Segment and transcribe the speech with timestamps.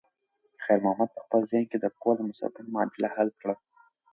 [0.63, 3.55] خیر محمد په خپل ذهن کې د کور د مصرفونو معادله حل کړه.